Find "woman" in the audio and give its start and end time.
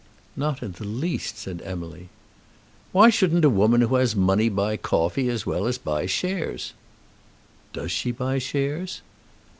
3.51-3.81